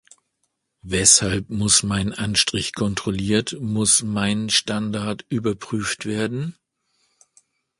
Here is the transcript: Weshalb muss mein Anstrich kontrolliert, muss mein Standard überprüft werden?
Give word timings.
Weshalb 0.81 1.51
muss 1.51 1.83
mein 1.83 2.11
Anstrich 2.11 2.73
kontrolliert, 2.73 3.57
muss 3.59 4.01
mein 4.01 4.49
Standard 4.49 5.23
überprüft 5.29 6.07
werden? 6.07 6.55